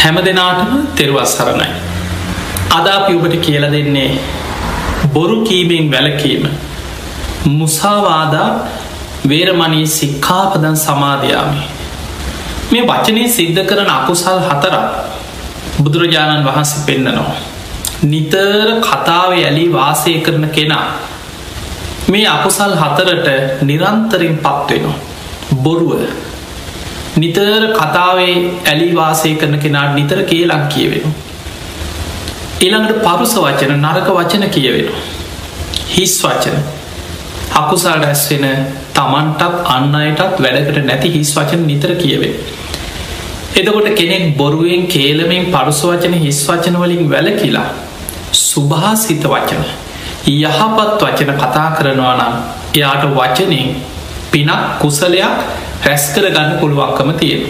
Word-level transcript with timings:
හැම 0.00 0.16
දෙනාටම 0.18 0.70
තෙරුවස් 0.96 1.32
සරණයි. 1.36 1.68
අදාපි 2.70 3.12
ඔබට 3.14 3.34
කියල 3.38 3.64
දෙන්නේ 3.66 4.10
බොරු 5.14 5.36
කීමෙන් 5.42 5.90
වැලකීම 5.90 6.44
මුසාවාදා 7.50 8.48
වේරමණී 9.28 9.86
සික්කාපදන් 9.88 10.76
සමාධයාමි. 10.76 11.60
මේ 12.70 12.82
වචනය 12.82 13.28
සිද්ධ 13.28 13.60
කරන 13.66 13.90
අකුසල් 13.90 14.40
හතරක් 14.40 14.86
බුදුරජාණන් 15.82 16.46
වහන්සේ 16.46 16.84
පෙන්න්නනවා. 16.86 17.36
නිතර 18.04 18.80
කතාව 18.80 19.30
ඇලි 19.34 19.64
වාසය 19.68 20.14
කරන 20.20 20.48
කෙනා 20.48 20.86
මේ 22.08 22.26
අකුසල් 22.28 22.74
හතරට 22.74 23.28
නිරන්තරින් 23.62 24.34
පත්වෙනවා. 24.38 24.98
බොරුව 25.56 25.92
නිතර 27.16 27.72
කතාවේ 27.74 28.34
ඇලි 28.64 28.94
වාසය 28.94 29.34
කරන 29.34 29.58
කෙනාට 29.58 29.94
නිතර 29.94 30.22
කියලක් 30.24 30.68
කියවෙන. 30.68 31.14
ඊළඟට 32.60 33.02
පරුස 33.02 33.34
වචන 33.36 33.72
නරක 33.78 34.08
වචන 34.10 34.46
කියවෙන. 34.48 34.88
හිස් 35.88 36.14
වචන 36.22 36.56
අකුසල් 37.54 37.98
රැස්වෙන 37.98 38.46
තමන්ටත් 38.94 39.68
අන්න 39.68 39.94
අයටත් 39.96 40.38
වැඩකට 40.38 40.84
නැති 40.84 41.10
හිස් 41.10 41.34
වචන 41.36 41.66
නිතර 41.66 41.94
කියවේ. 41.96 42.34
එතකොට 43.52 43.88
කෙනෙක් 43.96 44.36
බොරුවෙන් 44.36 44.86
කේලමින් 44.86 45.50
පරුස 45.50 45.82
වචන 45.84 46.14
හිස් 46.16 46.40
වචනවලින් 46.48 47.10
වැල 47.10 47.30
කියලා 47.32 47.68
සුභාසිත 48.40 49.24
වචන 49.24 49.64
යහපත් 50.28 51.02
වචන 51.02 51.32
කතා 51.36 51.68
කරනවා 51.72 52.14
නම් 52.16 52.34
එයාට 52.74 53.04
වචනින් 53.10 53.74
පිනක් 54.30 54.78
කුසලයක් 54.78 55.36
රැස්කර 55.80 56.24
ගන්න 56.26 56.52
පුළුවන්කම 56.60 57.10
තියෙන. 57.14 57.42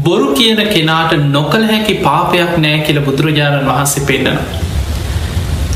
බොරු 0.00 0.26
කියන 0.34 0.60
කෙනාට 0.68 1.12
නොකළ 1.28 1.64
හැකි 1.64 1.94
පාපයක් 2.00 2.52
නෑ 2.58 2.78
කියල 2.80 3.00
බුදුරජාණන් 3.00 3.66
වහන්සේ 3.66 4.06
පෙන්න්නන. 4.06 4.38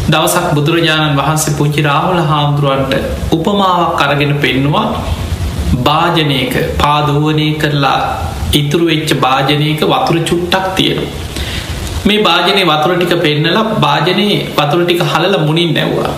දවසක් 0.07 0.47
බුදුරජාණන් 0.55 1.17
වහන්සේ 1.17 1.57
පුංචි 1.57 1.83
රාහුල 1.83 2.21
හාමුදුරුවන්ට 2.23 3.33
උපමාවක් 3.33 3.93
කරගෙන 3.99 4.35
පෙන්නවා 4.39 4.87
භාජනයක 5.81 6.55
පාදුවනය 6.79 7.49
කරලා 7.57 7.99
ඉතුරු 8.53 8.87
වෙච්ච 8.87 9.15
භාජනයක 9.19 9.81
වතුර 9.85 10.17
චුට්ටක් 10.23 10.67
තියෙනවා. 10.77 11.11
මේ 12.05 12.21
භාජනය 12.21 12.63
වතුර 12.65 12.93
ටික 12.95 13.15
පෙන්නලා 13.21 13.65
භාජනයේ 13.79 14.39
වතුර 14.55 14.81
ටික 14.83 15.03
හලල 15.05 15.35
මුණින් 15.41 15.73
නැව්වා. 15.73 16.13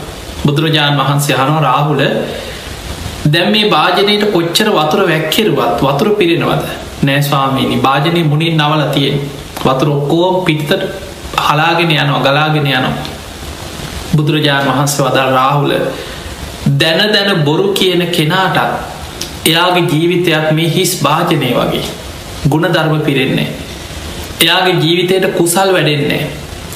බුදුරජාණන් 0.47 1.01
වහන්සේ 1.01 1.37
හනෝ 1.37 1.61
රාහුල 1.61 2.03
දැම් 3.27 3.51
මේ 3.51 3.71
භාජනයට 3.71 4.25
කොච්චර 4.33 4.69
වතුර 4.71 5.01
වැැක්කිරුවත් 5.03 5.81
වතුර 5.81 6.09
පිරෙනවද? 6.19 6.65
නෑස්වාමීනි 7.03 7.77
භාජනය 7.79 8.23
මුණින් 8.25 8.57
නවල 8.57 8.83
තියෙන් 8.91 9.17
වතුර 9.65 9.89
ඔක්කෝම් 9.91 10.37
පිත්තට 10.45 10.83
හලාගෙන 11.41 11.91
යනවා 11.93 12.21
ගලාගෙන 12.21 12.67
යනවා. 12.69 12.93
බුදුරජාණන් 14.17 14.71
වහන්සේ 14.71 15.07
වදල් 15.07 15.31
රාහුල 15.33 15.73
දැන 16.81 17.01
දැන 17.13 17.45
බොරු 17.45 17.69
කියන 17.73 18.03
කෙනාටත් 18.09 18.59
එයාගේ 19.47 19.87
ජීවිතයක් 19.93 20.47
මේ 20.53 20.71
හිස් 20.71 20.93
භාජනය 21.03 21.53
වගේ. 21.53 21.87
ගුණ 22.47 22.67
ධර්ම 22.69 23.01
පිරෙන්නේ 23.01 23.49
එයාගේ 24.41 24.77
ජීවිතයට 24.77 25.27
කුසල් 25.39 25.73
වැඩෙන්නේ 25.73 26.23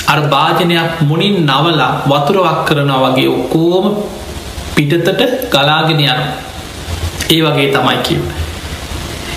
අර 0.06 0.20
භාජනයක් 0.28 1.02
මුණින් 1.02 1.36
නවලා 1.46 1.92
වතුරවක් 2.06 2.58
කරනවා 2.64 3.02
වගේ 3.06 3.28
ඔක්කෝම 3.30 3.86
පිටතට 4.74 5.20
ගලාගෙන 5.50 6.00
යන 6.00 6.20
ඒ 7.30 7.40
වගේ 7.42 7.68
තමයි 7.70 7.96
කිව්. 8.02 8.22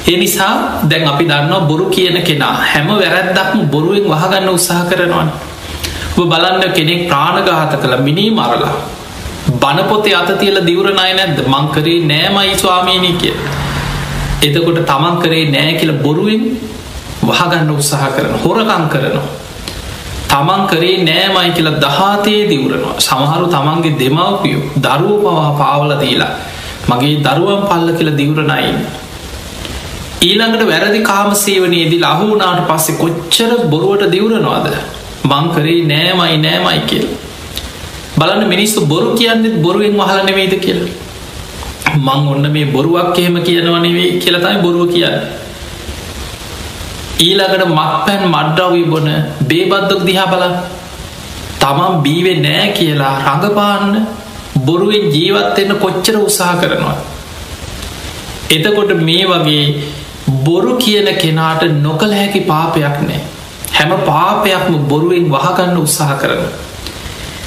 ඒ 0.05 0.17
නිසා 0.17 0.53
දැන් 0.83 1.07
අපි 1.07 1.25
දන්නවා 1.25 1.61
බොරු 1.61 1.85
කියන 1.87 2.21
කෙනා 2.21 2.53
හැම 2.63 2.87
වැරැද්දක්ම 2.89 3.59
බොරුවෙන් 3.67 4.05
වහගන්න 4.05 4.49
උත්සාහ 4.49 4.83
කරනවන්. 4.85 5.29
බලන්න 6.23 6.73
කෙනෙක් 6.73 7.07
ප්‍රාණගාත 7.07 7.73
කළ 7.75 7.95
මිනී 7.99 8.31
මරලා 8.31 8.73
බනපොතේ 9.53 10.15
අත 10.15 10.31
තියල 10.39 10.57
දිවරණය 10.61 11.11
නැද්ද 11.13 11.39
මංකරේ 11.47 11.99
නෑමයි 12.03 12.57
ස්වාමීනී 12.57 13.15
කිය. 13.15 13.35
එතකොට 14.41 14.79
තමන් 14.85 15.15
කරේ 15.19 15.45
නෑ 15.49 15.73
කියල 15.73 15.93
බොරුවෙන් 15.99 16.43
වහගන්න 17.21 17.71
උත්සාහ 17.71 18.09
කරන 18.09 18.35
හොරකං 18.39 18.85
කරනවා. 18.89 19.42
තමන් 20.33 20.61
කරේ 20.67 20.97
නෑමයි 21.03 21.51
කියලා 21.51 21.81
දහතේ 21.83 22.41
දිවරනවා 22.51 22.95
සමහරු 22.99 23.45
තමන්ගේ 23.55 23.97
දෙමවපියෝ 23.99 24.63
දරුව 24.77 25.21
පවා 25.23 25.51
පාවල 25.59 25.93
දීලා 26.01 26.33
මගේ 26.89 27.15
දරුවන් 27.19 27.61
පල්ල 27.69 27.89
කියල 27.97 28.09
දිවරණයින්. 28.17 28.79
ඊළඟට 30.21 30.63
වැරදි 30.67 30.99
කාමසේවනයේදී 31.01 32.01
ලහුනාට 32.01 32.63
පස්සේ 32.69 32.97
කොච්චර 32.97 33.51
බොරුවට 33.65 34.11
දිවරනවාද 34.11 34.67
මංකරේ 35.25 35.79
නෑමයි 35.83 36.37
නෑමයි 36.37 36.81
කියල. 36.89 37.05
බලන්න 38.17 38.43
මිනිස්සු 38.47 38.85
බොරු 38.85 39.13
කියන්නෙත් 39.13 39.55
බොරුවෙන් 39.61 39.95
වහල 39.99 40.19
නෙවෙයිද 40.25 40.55
කියලා. 40.59 40.91
මං 41.97 42.27
ඔන්න 42.27 42.51
මේ 42.51 42.65
බොරුවක් 42.67 43.17
එහෙම 43.19 43.37
කියනවනෙවේ 43.41 44.09
කියලතයි 44.19 44.57
බොරුව 44.61 44.91
කියන්න. 44.93 45.17
ඊළඟට 47.19 47.65
මක් 47.67 48.05
පැන් 48.05 48.23
මඩ්ඩවී 48.27 48.85
බොන 48.85 49.09
බේබද්දක් 49.43 50.01
දිහා 50.03 50.27
බල 50.27 50.45
තමන් 51.59 52.01
බීවෙ 52.01 52.33
නෑ 52.39 52.67
කියලා 52.71 53.13
රඟපාන්න 53.19 54.07
බොරුවෙන් 54.59 55.05
ජීවත්වෙන්න 55.09 55.75
කොච්චර 55.77 56.17
උත්සාහ 56.17 56.55
කරනවා. 56.55 56.95
එතකොට 58.49 58.91
මේ 58.99 59.25
වගේ 59.25 59.63
බොරු 60.43 60.75
කියන 60.77 61.07
කෙනාට 61.15 61.63
නොකළ 61.79 62.13
හැකි 62.13 62.41
පාපයක් 62.41 62.97
නෑ. 63.01 63.21
හැම 63.73 63.91
පාපයක්ම 64.03 64.75
බොරුවෙන් 64.87 65.29
වහගන්න 65.29 65.77
උත්සාහ 65.77 66.17
කරන. 66.17 66.43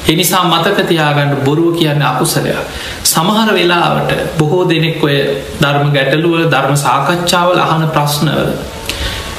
එනිසා 0.06 0.44
මතකතියාගන්න 0.44 1.36
බොරුව 1.44 1.74
කියන්න 1.74 2.02
අකුසලයක්. 2.02 2.56
සමහර 3.04 3.50
වෙලාවට 3.52 4.10
බොහෝ 4.38 4.64
දෙනෙක් 4.64 5.02
ඔය 5.02 5.16
ධර්ම 5.60 5.90
ගැටලුව 5.90 6.46
ධර්ම 6.46 6.76
සාකච්ඡාවල 6.76 7.58
අහන 7.58 7.86
ප්‍රශ්නවල 7.88 8.50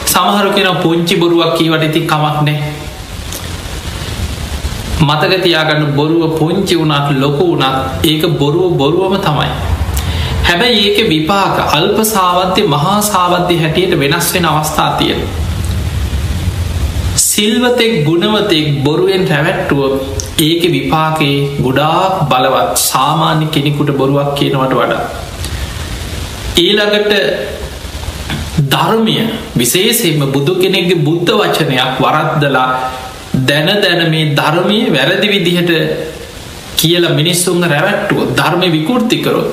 සමහරු 0.07 0.49
කෙන 0.57 0.69
පුංචි 0.83 1.15
බොරුවක් 1.21 1.51
කීවට 1.57 1.87
ඉති 1.87 2.01
කමක් 2.11 2.37
නෑ 2.47 2.59
මතක 4.99 5.33
තියාගන්න 5.43 5.89
බොරුව 5.97 6.37
පුංචි 6.39 6.75
වුණත් 6.75 7.09
ලොකු 7.23 7.47
වුණත් 7.51 8.07
ඒක 8.11 8.23
බොරුව 8.41 8.77
බොරුවම 8.81 9.15
තමයි. 9.25 9.49
හැබැයි 10.47 10.79
ඒක 10.85 10.99
විපාක 11.11 11.55
අල්ප 11.77 11.97
සාවද්‍ය 12.13 12.61
මහා 12.73 12.95
සාවද්‍ය 13.09 13.55
හැටියට 13.63 13.93
වෙනස් 14.03 14.29
වෙන 14.35 14.47
අවස්ථා 14.51 14.89
තියෙන 14.99 15.21
සිල්වතෙක් 17.27 17.93
ගුණවතෙක් 18.07 18.67
බොරුවෙන් 18.85 19.23
රැවැට්ටුව 19.31 19.93
ඒක 20.39 20.63
විපාකේ 20.75 21.37
ගොඩාක් 21.65 22.13
බලවත් 22.31 22.83
සාමාන්‍ය 22.83 23.45
කෙනෙකුට 23.55 23.91
බොරුවක් 24.01 24.29
කියනවට 24.39 24.75
වඩා. 24.79 25.03
ඊළඟට 26.57 27.11
ධර්මය 28.67 29.17
විශේෂෙන්ම 29.55 30.23
බුදු 30.31 30.53
කෙනෙක්ගේ 30.55 31.03
බුද්ධ 31.03 31.31
වචනයක් 31.33 31.99
වරද්දලා 31.99 32.67
දැන 33.41 33.69
දැන 33.81 34.01
මේ 34.09 34.33
ධර්මය 34.33 34.79
වැරදි 34.89 35.27
විදිහට 35.27 35.71
කියලා 36.77 37.15
මිනිස්සුන්ග 37.15 37.63
රැවැට්ටුව 37.65 38.33
ධර්ම 38.35 38.63
විකෘතිකරොත් 38.71 39.49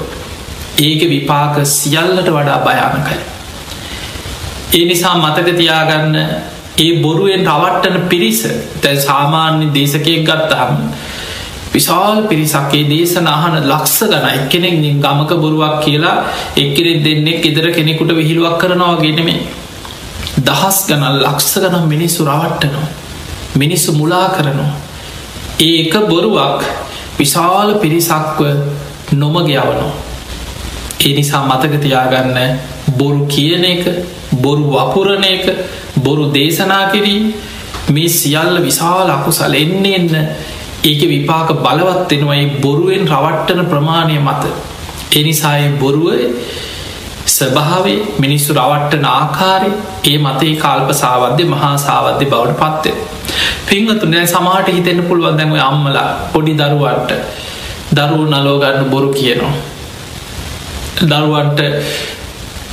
ඒක 0.80 1.02
විපාක 1.06 1.54
සියල්ලට 1.68 2.28
වඩා 2.28 2.58
භයානකයි. 2.60 3.18
ඒ 4.74 4.84
නිසා 4.84 5.14
මතක 5.16 5.48
තියාගන්න 5.56 6.16
ඒ 6.76 6.92
බොරුවෙන් 7.02 7.44
රවට්ටන 7.48 8.08
පිරිස 8.08 8.40
තැ 8.82 8.96
සාමාන්‍ය 9.00 9.66
දේශකයක් 9.70 10.24
ගත්තහම 10.24 10.72
විශාල් 11.74 12.22
පිරිසක්කේ 12.24 12.84
දේශන 12.86 13.26
අහන 13.28 13.58
ලක්ෂ 13.64 13.98
ගන 14.06 14.26
එක්කෙනෙක් 14.30 14.80
ගමක 15.00 15.30
බොරුවක් 15.38 15.76
කියලා 15.80 16.16
එක්කෙනෙක් 16.56 17.04
දෙන්නෙක් 17.04 17.44
ඉදර 17.44 17.66
කෙනෙකුට 17.72 18.10
විහිළුවක් 18.12 18.56
කරනවා 18.60 18.96
ගෙනෙමේ 19.00 19.42
දහස් 20.40 20.78
ගනල් 20.88 21.20
ලක්ෂ 21.22 21.60
ගනම් 21.60 21.84
මිනිස්සු 21.86 22.24
රවට්ටනවා. 22.24 22.88
මිනිස්සු 23.56 23.92
මුලා 23.92 24.28
කරනවා. 24.30 24.72
ඒක 25.60 25.94
බොරුවක්. 26.04 26.64
විශාල 27.18 27.68
පිරිසක්ව 27.76 28.40
නොමග 29.14 29.48
යවනවා. 29.48 29.92
ඒ 31.00 31.12
නිසා 31.12 31.42
මතකතියාගන්න 31.44 32.38
බොරු 32.92 33.26
කියන 33.26 33.64
එක 33.64 33.84
බොරු 34.36 34.64
වපුරණ 34.68 35.24
එක 35.26 35.46
බොරු 35.98 36.24
දේශනා 36.30 36.90
කිරීම 36.90 37.32
මේ 37.88 38.08
සියල්ල 38.10 38.58
විශාල 38.60 39.10
අකුසල්. 39.10 39.54
එන්න 39.54 39.86
එන්න 39.88 40.10
ඒක 40.84 41.02
විපාක 41.06 41.50
බලවත්වෙනවයි 41.58 42.44
බොරුවෙන් 42.60 43.04
රවට්ටන 43.08 43.60
ප්‍රමාණය 43.66 44.16
මත 44.18 44.44
එනිසාය 45.12 45.68
බොරුව 45.78 46.06
ස්භාවේ 47.26 47.98
මිනිස්සු 48.18 48.50
රවට්ටන 48.54 49.06
ආකාරය 49.10 49.70
ඒ 50.04 50.16
මතේ 50.18 50.54
කාල්ප 50.56 50.90
සාවද්‍ය 50.94 51.44
මහා 51.44 51.74
සාවද්‍ය 51.78 52.24
බවට 52.24 52.58
පත්වේ. 52.62 52.96
පිංහතු 53.68 54.06
නෑ 54.06 54.26
සමාට 54.26 54.68
හිතෙන 54.68 55.00
පුළුවන් 55.02 55.38
දැන්ව 55.38 55.56
අම්මලා 55.62 56.08
පොඩි 56.32 56.54
දරුවන්ට 56.54 57.12
දරුව 57.92 58.22
නලෝගන්න 58.26 58.84
බොරු 58.86 59.08
කියනවා. 59.10 59.54
දරුවන්ට 61.02 61.60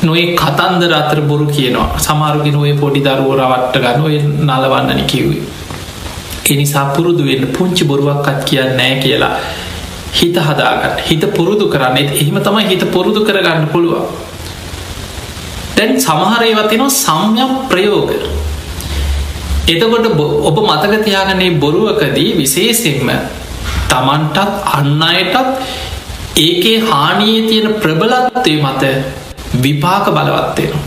නොේ 0.04 0.28
කතන්දර 0.36 0.94
අතර 0.94 1.22
බොරු 1.24 1.48
කියනවා 1.48 1.90
සමාරුගෙන 2.00 2.56
ඔය 2.58 2.74
පොඩි 2.76 3.02
දරුව 3.02 3.34
රවට්ට 3.40 3.82
ගන්න 3.84 4.06
ඔය 4.06 4.16
නලවන්නන 4.42 5.04
කිව්වේ. 5.06 5.61
එනිසා 6.50 6.86
පුරුදු 6.96 7.24
වෙන්න 7.24 7.46
පුංචි 7.56 7.84
බොරුවක්කත් 7.86 8.46
කියන්න 8.50 8.78
නෑ 8.78 8.96
කියලා 9.04 9.34
හිත 10.20 10.38
හදාගන්න 10.48 11.02
හිත 11.08 11.24
පුරුදු 11.38 11.66
කරන්න 11.74 11.98
එහෙම 11.98 12.38
තමයි 12.48 12.68
හිත 12.70 12.84
පුරුදු 12.92 13.22
කරගන්න 13.28 13.68
පුළුවන්. 13.74 14.06
දැන් 15.78 15.92
සමහරයවතිනවා 16.00 16.90
සම්යක් 16.98 17.52
ප්‍රයෝග 17.70 18.12
එතකොට 19.68 20.08
ඔබ 20.50 20.58
මතක 20.62 20.94
තියාගන්නේ 21.06 21.52
බොරුවකදී 21.64 22.30
විශේසිෙන්ම 22.38 23.10
තමන්ටත් 23.92 24.38
අන්න 24.78 25.02
අයටත් 25.04 25.38
ඒකේ 26.38 26.78
හානියේ 26.82 27.48
තියෙන 27.50 27.74
ප්‍රබලත්වය 27.84 28.56
මත 28.58 28.84
විපාක 29.64 30.06
බලවත්වෙනවා. 30.08 30.82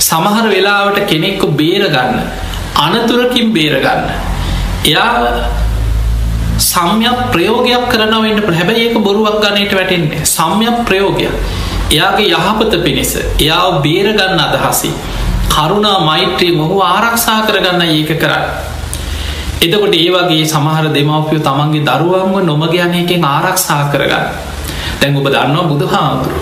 සමහර 0.00 0.46
වෙලාවට 0.54 0.98
කෙනෙක්කු 1.10 1.46
බේරගන්න 1.60 2.20
අනතුරකින් 2.76 3.52
බේරගන්න. 3.52 4.31
එයා 4.84 5.48
සම්යක් 6.60 7.18
ප්‍රයෝගයක් 7.32 7.84
කරනවට 7.88 8.48
හැබැයි 8.50 8.86
ඒක 8.86 8.96
බොරුවක් 8.98 9.38
ගන්නට 9.38 9.72
වැටෙන්නේ 9.72 10.24
සම්යක් 10.26 10.78
ප්‍රයෝගයක්. 10.84 11.34
එයාගේ 11.90 12.28
යහපත 12.30 12.72
පිණිස 12.84 13.12
එයාව 13.16 13.82
බේරගන්න 13.82 14.40
අදහසි. 14.40 14.90
කරුණා 15.48 15.98
මෛත්‍රී 16.00 16.56
මොහු 16.56 16.80
ආරක්ෂා 16.82 17.40
කරගන්න 17.46 17.82
ඒක 17.84 18.12
කරන්න. 18.18 18.44
එතකොට 19.60 19.94
ඒ 19.94 20.10
වගේ 20.10 20.44
සමහර 20.46 20.86
දෙමවපියෝ 20.90 21.46
තමන්ගේ 21.48 21.86
දරුවන්ව 21.88 22.36
නොමගයන 22.42 22.94
එකෙන් 22.94 23.24
ආරක්ෂා 23.26 23.82
කරගන්න. 23.92 24.26
දැන් 25.00 25.16
ඔබ 25.16 25.26
දන්නවා 25.28 25.68
බුදු 25.68 25.86
හාමුදුරු. 25.86 26.40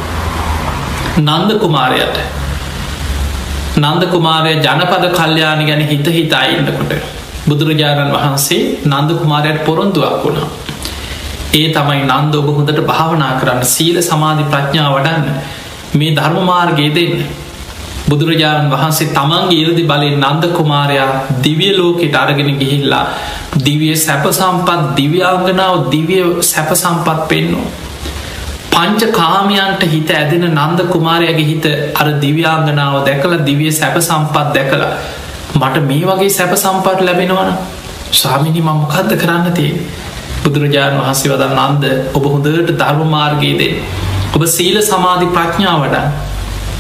නන්ද 1.21 1.51
කුමාරයට 1.59 2.17
නන්ද 3.77 4.03
කුමාරය 4.09 4.53
ජනපද 4.59 5.05
කල්්‍යයානි 5.13 5.65
ගැන 5.65 5.83
හිත 5.85 6.07
හිතා 6.11 6.45
ඉන්නකොට 6.49 7.20
බුදුරජාණන් 7.49 8.13
වහන්සේ 8.13 8.63
නන්ද 8.85 9.11
කුමාරයට 9.21 9.65
පොරොන්දුවක් 9.65 10.17
වුණා. 10.25 10.49
ඒ 11.53 11.69
තමයි 11.69 12.03
නන්ද 12.07 12.35
ඔබ 12.35 12.49
හොඳට 12.57 12.81
භාවනා 12.87 13.33
කරන්න 13.41 13.63
සීල 13.67 13.97
සමාධි 14.03 14.45
ප්‍රඥා 14.45 14.89
වඩන්න 14.95 15.27
මේ 15.95 16.15
ධර්මමාර්ගය 16.17 16.89
දෙන්න. 16.97 17.15
බුදුරජාණන් 18.09 18.71
වහන්සේ 18.71 19.11
තමන්ගේ 19.11 19.61
ඉරදි 19.61 19.85
බලෙන් 19.85 20.17
නන්ද 20.21 20.45
කුමාරයා 20.53 21.11
දිවිය 21.43 21.73
ලෝකෙට 21.77 22.15
අරගෙන 22.15 22.51
ගිහිල්ලා 22.61 23.05
දිවිය 23.65 23.95
සැප 23.97 24.27
සම්පත් 24.31 24.81
දිව්‍යාංගනාව 24.97 25.77
දිවිය 25.91 26.25
සැප 26.43 26.71
සම්පත් 26.75 27.19
පෙන්නවා. 27.29 27.69
පංච 28.73 29.11
කාමයන්ට 29.13 29.83
හිත 29.87 30.11
ඇදෙන 30.13 30.47
නන්ද 30.51 30.81
කුමාරයගේ 30.93 31.47
හිත 31.47 31.67
අර 31.95 32.09
දිව්‍යාංගනාව 32.21 32.95
දැකළ 33.07 33.37
දිවිය 33.49 33.73
සැප 33.73 33.97
සම්පත් 34.01 34.47
දැකලා 34.55 34.93
මට 35.55 35.83
මේ 35.83 36.05
වගේ 36.07 36.31
සැප 36.31 36.55
සම්පට 36.57 37.01
ලැබෙනවන 37.01 37.51
ස්වාමිනි 38.13 38.63
මමකක්ද 38.63 39.13
කරන්න 39.17 39.53
තිය 39.53 39.73
බුදුරජාණන් 40.45 41.01
වහන්සේ 41.01 41.33
වදන් 41.33 41.57
නන්ද 41.59 41.85
ඔබ 42.15 42.25
හොඳට 42.27 42.73
ධර්මමාර්ගයේදේ 42.75 43.73
ඔබ 44.35 44.45
සීල 44.49 44.79
සමාධි 44.83 45.29
ප්‍රඥා 45.29 45.77
වඩා 45.79 46.07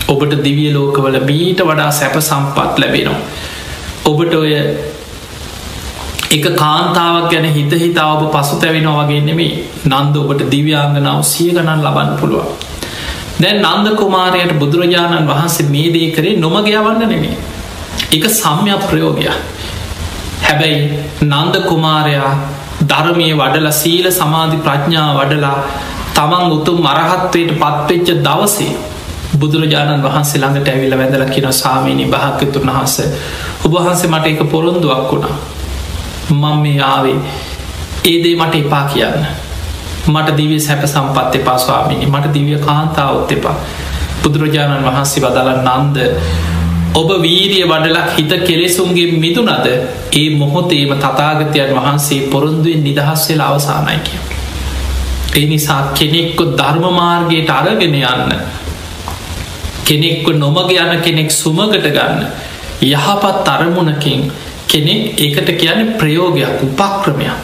ඔබට 0.09 0.39
දිවිය 0.41 0.71
ලෝකවල 0.73 1.19
මීට 1.23 1.61
වඩා 1.63 1.91
සැප 1.93 2.17
සම්පත් 2.21 2.73
ලැබෙනවා 2.79 3.21
ඔබට 4.05 4.35
ඔය 4.35 4.55
එක 6.31 6.45
කාන්තාවක් 6.57 7.29
ගැන 7.29 7.47
හිත 7.49 7.73
හිතා 7.75 8.09
ඔබ 8.15 8.25
පසු 8.31 8.57
තැවෙනවා 8.57 9.03
වගේ 9.03 9.23
නෙමේ 9.23 9.55
නන්ද 9.85 10.17
ඔබට 10.17 10.43
දිව්‍යාංගනාව 10.49 11.23
සිය 11.25 11.51
ගණන් 11.51 11.83
ලබන්න 11.83 12.13
පුළුවන්. 12.21 12.51
දැන් 13.41 13.59
නන්ද 13.65 13.97
කුමාරයට 13.97 14.53
බුදුරජාණන් 14.55 15.27
වහන්සේ 15.27 15.67
මේ 15.69 15.89
දේ 15.91 16.11
කරේ 16.11 16.37
නොමගයවන්න 16.39 17.03
නෙමේ. 17.05 17.35
එක 18.09 18.25
සම්යක් 18.33 18.83
ප්‍රයෝගයක්. 18.91 19.37
හැබැයි 20.43 20.79
නන්ද 21.23 21.55
කුමාරයා 21.69 22.33
ධර්මය 22.83 23.27
වඩල 23.35 23.69
සීල 23.73 24.07
සමාධි 24.13 24.59
ප්‍රඥා 24.67 25.09
වඩලා 25.19 25.59
තමන් 26.15 26.55
උතුම් 26.57 26.79
මරහත්වයට 26.87 27.53
පත්වෙච්ච 27.59 28.09
දවසේ 28.27 28.73
බුදුරජාණන් 29.41 30.03
වහන්සේ 30.03 30.41
ළඟට 30.41 30.69
ඇවිල්ල 30.69 30.97
වැඳල 30.99 31.25
කියන 31.35 31.53
සාමීනි 31.53 32.07
භාක්‍යතුන් 32.07 32.67
වහන්ස 32.69 32.97
ඔබහන්සේ 33.65 34.11
මට 34.11 34.27
එක 34.27 34.43
පොරොන්දුවක් 34.51 35.13
වුණා. 35.13 35.37
මං 36.33 36.57
මේ 36.63 36.81
ආවේ. 36.85 37.17
ඒදේ 38.05 38.35
මට 38.37 38.55
එපා 38.57 38.85
කියන්න. 38.85 39.27
මට 40.07 40.37
දිවිය 40.37 40.61
සැප 40.61 40.83
සම්පත් 40.87 41.35
එපා 41.35 41.59
ස්වාමිනි. 41.59 42.07
මට 42.07 42.35
දිවිය 42.35 42.59
කාන්තාවත් 42.59 43.33
එපා. 43.33 43.57
බුදුරජාණන් 44.23 44.87
වහන්සේ 44.87 45.23
වදල 45.23 45.51
නන්ද 45.59 45.97
ඔබ 46.93 47.11
වීරිය 47.21 47.65
වඩලක් 47.65 48.09
හිත 48.17 48.33
කෙලෙසුන්ගේ 48.43 49.13
මිදුනද 49.15 49.67
ඒ 50.13 50.29
මොහොතේම 50.33 50.93
තතාගතයන් 50.97 51.73
වහන්සේ 51.73 52.29
පොරොන්දුවෙන් 52.29 52.83
නිදහස් 52.83 53.29
වෙලා 53.29 53.51
අවසානයි 53.51 53.99
කිය. 54.01 54.21
ඒ 55.33 55.47
නිසා 55.47 55.83
කෙනෙක්කො 55.95 56.45
ධර්මමාර්ගයට 56.53 57.51
අරගෙන 57.51 57.95
යන්න 57.95 58.33
කෙනෙක්ව 59.85 60.27
නොමග 60.37 60.73
යන 60.75 60.93
කෙනෙක් 61.01 61.31
සුමගට 61.33 61.87
ගන්න 61.87 62.27
යහපත් 62.83 63.49
අරමුණකින් 63.49 64.21
කෙනෙක් 64.67 65.21
ඒකට 65.21 65.51
කියන 65.57 65.95
ප්‍රයෝගයක් 65.95 66.65
උපක්‍රමයක් 66.65 67.37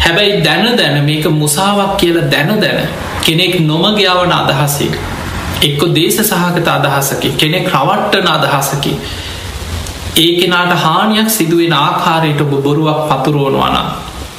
හැබැයි 0.00 0.42
දැන 0.42 0.76
දැන 0.76 1.04
මේක 1.04 1.26
මුසාවක් 1.32 1.92
කියලා 1.96 2.26
දැන 2.28 2.60
දැන 2.60 2.88
කෙනෙක් 3.22 3.54
නොමගයාවන 3.62 4.32
අදහසේ 4.32 4.90
එක්කො 5.62 5.86
දේශ 5.90 6.20
සහගත 6.22 6.68
අදහසකි 6.68 7.32
කෙනෙක් 7.34 7.68
රවට්ටන 7.70 8.28
අදහසකි. 8.28 8.92
ඒ 10.16 10.30
කෙනාට 10.36 10.74
හානියක් 10.78 11.30
සිදුවෙන 11.30 11.72
ආකාරයට 11.74 12.40
ඔබ 12.40 12.52
බොරුවක් 12.62 13.00
පතුරුවනවන 13.10 13.76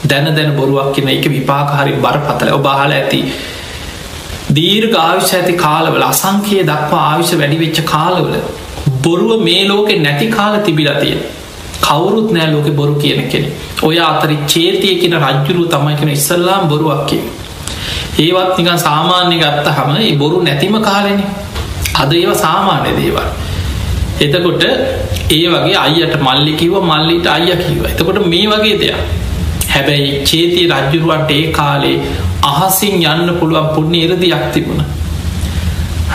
දැන 0.05 0.29
දැන 0.31 0.51
බොරුවක් 0.53 0.93
කියන 0.93 1.09
එක 1.09 1.25
විපාකාරි 1.27 1.93
බර 1.97 2.19
පතල 2.21 2.51
ඔබහල 2.51 2.93
ඇති 2.93 3.21
දීර්ඝ 4.51 4.95
ආවිශ 4.97 5.33
ඇති 5.33 5.53
කාලවල 5.55 6.03
අසංකයේ 6.03 6.63
දක්වා 6.63 7.03
ආවිශ 7.07 7.33
වැඩිවෙච්ච 7.33 7.81
කාලවල 7.85 8.37
බොරුව 9.01 9.41
මේ 9.41 9.67
ලෝකෙ 9.67 9.95
නැති 9.97 10.29
කාල 10.29 10.55
තිබිලතිය 10.61 11.17
කවුරුත් 11.81 12.31
නෑ 12.31 12.47
ලෝක 12.47 12.69
බොරු 12.73 12.95
කියන 12.95 13.29
කෙනෙ 13.29 13.49
ඔය 13.83 13.97
අතරි 14.01 14.37
චේතිය 14.45 14.95
කියෙන 15.01 15.17
රජ්ජුරු 15.19 15.65
තමයි 15.67 15.95
කෙන 15.95 16.09
ඉස්සල්ලාම් 16.09 16.67
බොරුවක්කේ 16.67 17.21
ඒවත් 18.17 18.57
නිකන් 18.57 18.79
සාමාන්‍ය 18.79 19.37
ගත්ත 19.37 19.67
හම 19.69 20.17
බොරු 20.17 20.41
නැතිම 20.41 20.77
කාලෙන. 20.81 21.21
අද 21.95 22.11
ඒව 22.13 22.31
සාමාන්‍ය 22.35 22.91
දේවල්. 22.97 23.27
එතකොට 24.19 24.63
ඒ 25.29 25.47
වගේ 25.47 25.77
අයියට 25.77 26.15
මල්ලිකිව 26.19 26.73
මල්ලිට 26.83 27.27
අයිය 27.27 27.57
කිව 27.57 27.85
එතකොට 27.85 28.19
මේ 28.25 28.47
වගේ 28.47 28.77
දෙයක්. 28.79 28.97
හැබැයි 29.69 30.09
චේතිය 30.23 30.65
රජ්ජුරුවන්ට 30.71 31.31
ඒ 31.31 31.45
කාලේ 31.51 31.97
අහසින් 32.43 32.95
යන්න 33.03 33.29
පුළුවන් 33.39 33.69
පුුණ්‍ය 33.75 33.99
ඉරදියක් 33.99 34.43
තිබුණ. 34.53 34.81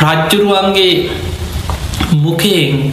රජ්ජුරුවන්ගේ 0.03 0.95
මුකයෙන් 2.17 2.93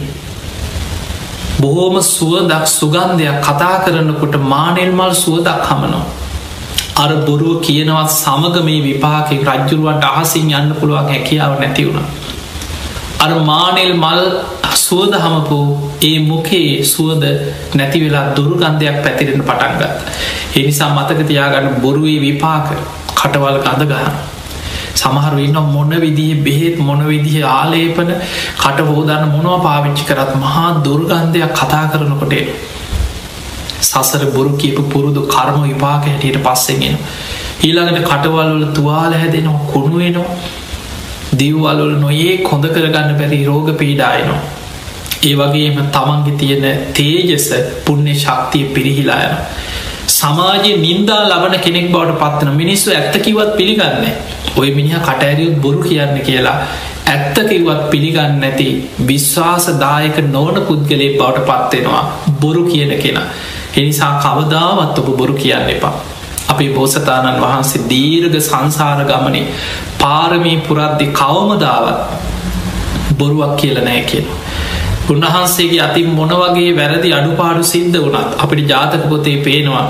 බොහෝම 1.60 1.96
සුවදක් 2.08 2.64
සුගන්ධයක් 2.68 3.36
කතා 3.40 3.76
කරනකොට 3.84 4.34
මානෙල්මල් 4.44 5.12
සුවදක් 5.16 5.68
හමනවා. 5.68 6.04
අර 7.02 7.10
බොරුව 7.26 7.60
කියනවත් 7.66 8.10
සමග 8.14 8.56
මේ 8.68 8.80
විපාකෙ 8.86 9.34
රජ්ජුරුවට 9.48 10.06
අහසින් 10.10 10.50
යන්න 10.52 10.72
පුළුවන් 10.80 11.10
හැකියාව 11.12 11.54
නැතිවුණ. 11.60 12.08
අර 13.20 13.30
මානෙල් 13.50 13.92
මල් 13.94 14.22
සුවද 14.80 15.14
හමපු 15.24 15.58
ඒ 16.02 16.18
මුකේ 16.30 16.68
සුවද 16.84 17.24
නැතිවෙලා 17.74 18.26
දුරුගන්ධයක් 18.36 18.98
පැතිරෙන 19.04 19.42
පටන්ගත්. 19.42 19.82
එනිසා 20.56 20.90
මතක 20.96 21.28
තියාගන්න 21.30 21.80
බොරුවේ 21.84 22.18
විපාක 22.26 22.68
කටවල් 23.14 23.58
ගඳ 23.64 23.88
ගහන. 23.92 24.20
සමහර 24.94 25.34
ඉන්න 25.38 25.58
මොන 25.74 25.92
විදිහ 26.04 26.32
බෙහෙත් 26.44 26.76
මොන 26.80 27.00
විදිහ 27.04 27.36
ආලේපන 27.50 28.10
කට 28.58 28.88
හෝදන්න 28.88 29.24
මොනවා 29.34 29.58
පාවිච්චි 29.66 30.04
කරත් 30.04 30.32
මහා 30.36 30.68
දුර්ගන්ධයක් 30.84 31.52
කතා 31.54 31.84
කරනකොටේ 31.92 32.44
සසර 33.80 34.24
බොරු 34.30 34.52
කියපු 34.56 34.82
පුරුදු 34.86 35.26
කර්ම 35.26 35.58
විපාක 35.64 36.06
හැටියට 36.06 36.40
පස්සෙගෙන 36.42 36.96
ඊළඟට 37.60 38.00
කටවල්වල 38.04 38.64
තුවාල 38.72 39.12
හැදෙනවා 39.14 39.66
කුණුවෙනවා 39.66 40.38
දිව්වල්වල 41.34 41.94
නොයේ 41.98 42.32
කොඳ 42.42 42.66
කරගන්න 42.68 43.12
බැරි 43.16 43.40
රෝග 43.44 43.70
පීඩායනවා 43.76 44.40
ඒ 45.22 45.34
වගේම 45.36 45.78
තමන්ගේ 45.90 46.36
තියෙන 46.36 46.66
තේජස 46.94 47.48
පුුණ්‍ය 47.84 48.14
ශක්තිය 48.16 48.64
පිරිහිලායන 48.70 49.34
සමාජය 50.10 50.70
නින්දා 50.78 51.22
ලබන 51.24 51.56
කෙනෙක් 51.60 51.88
බවට 51.90 52.20
පත්වන 52.20 52.56
මිනිස්සු 52.56 52.88
ඇත්තකිවත් 52.92 53.50
පිළිගන්නේ 53.56 54.14
ඔය 54.56 54.70
මිනිහ 54.70 55.00
කටඇරියුත් 55.00 55.58
බොරු 55.58 55.82
කියන්න 55.82 56.16
කියලා 56.20 56.56
ඇත්තකිවත් 57.06 57.82
පිළිගන්න 57.90 58.34
නැති 58.40 58.68
විශ්වාසදායක 59.06 60.18
නොවන 60.28 60.58
පුද්ගලේ 60.62 61.10
බවට 61.14 61.46
පත්වෙනවා 61.48 62.02
බොරු 62.40 62.64
කියන 62.64 62.92
කෙන. 62.98 63.18
එනිසා 63.74 64.12
කවදාවත් 64.20 64.98
ඔබ 65.00 65.08
බොරු 65.16 65.34
කියන්න 65.34 65.70
එපා 65.70 65.94
අපි 66.50 66.66
බෝසතාණන් 66.70 67.40
වහන්සේ 67.40 67.86
දීර්ග 67.88 68.34
සංසාර 68.40 69.00
ගමනේ 69.04 69.46
පාරමී 69.98 70.58
පුරද්දි 70.60 71.06
කවමදාවත් 71.12 71.98
බොරුවක් 73.12 73.52
කියල 73.56 73.78
නෑ 73.80 74.02
කියෙන. 74.02 74.26
උන්වහන්සේගේ 75.08 75.82
අති 75.82 76.02
මොන 76.10 76.32
වගේ 76.34 76.72
වැරදි 76.76 77.12
අඩුපාඩු 77.12 77.62
සිද්ධ 77.64 77.98
වනත් 77.98 78.30
අපිට 78.38 78.68
ජාතක 78.68 79.04
පොතේ 79.08 79.36
පේනවා 79.38 79.86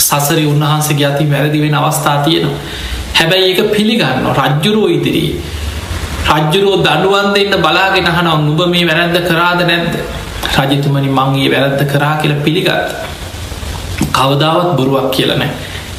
සසරි 0.00 0.44
උන්වහන්සේගේ 0.46 1.06
අති 1.06 1.24
වැරදි 1.26 1.62
වෙන 1.62 1.74
අවස්ථා 1.74 2.16
තියෙනවා. 2.18 2.60
හැබැයි 3.14 3.48
ඒක 3.50 3.60
පිළිගන්න 3.70 4.28
රජ්ජුරුව 4.34 4.90
ඉදිරී. 4.90 5.32
රජ්ජුරුවෝ 6.30 6.82
දඩුවන් 6.82 7.28
දෙන්න 7.34 7.58
බලාගෙන 7.60 8.08
හනම් 8.08 8.40
නුබ 8.46 8.60
මේ 8.66 8.86
වැරැද්ද 8.86 9.18
කරාද 9.28 9.60
නැද්ද 9.64 9.94
රජතුමනි 10.54 11.08
මංගේ 11.08 11.50
වැරැද්ද 11.50 11.82
කරා 11.92 12.16
කියලා 12.16 12.44
පිළිගත්. 12.44 12.90
කවදාවත් 14.12 14.76
බොරුවක් 14.76 15.10
කියලනෑ. 15.10 15.50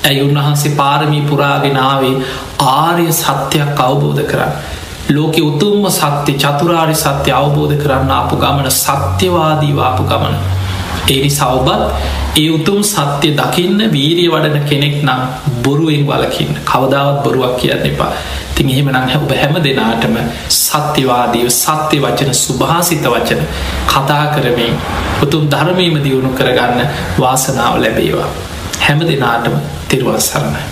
ඇයි 0.08 0.22
උන්වහන්සේ 0.22 0.76
පාරමී 0.76 1.22
පුරාගෙනාවේ 1.22 2.16
ආරය 2.60 3.08
සත්‍යයක් 3.12 3.80
අවබෝධ 3.80 4.24
කරන්න. 4.32 4.54
ලෝක 5.10 5.36
උතුම්ම 5.50 5.84
සත්‍ය 5.90 6.34
චතුරාරි 6.34 6.96
සත්‍ය 6.96 7.32
අවබෝධ 7.32 7.76
කරන්න 7.84 8.12
අපපු 8.12 8.36
ගමන 8.36 8.72
සත්‍යවාදීවාපු 8.72 10.04
ගමන. 10.04 10.36
ඒනි 11.08 11.30
සවබත් 11.30 11.82
ඒ 12.36 12.50
උතුම් 12.50 12.80
සත්‍යය 12.84 13.34
දකින්න 13.34 13.80
වීරිය 13.92 14.30
වඩන 14.30 14.66
කෙනෙක් 14.66 14.96
නම් 15.02 15.22
බොරුවෙන් 15.64 16.04
වලකින් 16.06 16.52
කවදාවත් 16.66 17.24
බොරුවක් 17.24 17.58
කියන්න 17.58 17.86
එපා. 17.86 18.12
තින් 18.56 18.70
එහෙම 18.70 18.90
නං 18.92 19.12
ඔබ 19.18 19.34
හැම 19.34 19.58
දෙනාටම 19.64 20.16
සත්‍යවාදීව 20.58 21.50
සත්‍ය 21.54 22.00
වචන 22.00 22.34
සුභාසිත 22.36 23.06
වචන 23.06 23.44
කතා 23.88 24.24
කරමින් 24.34 24.80
උතුම් 25.24 25.46
ධර්මීම 25.48 26.00
දියුණු 26.04 26.32
කරගන්න 26.32 26.82
වාසනාව 27.20 27.76
ලැබේවා. 27.80 28.32
හැම 28.80 29.00
දෙනාටම 29.02 29.56
තිරුවන් 29.88 30.22
සරණයි. 30.22 30.68